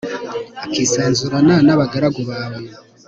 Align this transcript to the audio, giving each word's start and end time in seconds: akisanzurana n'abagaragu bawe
akisanzurana 0.65 1.55
n'abagaragu 1.65 2.21
bawe 2.29 2.59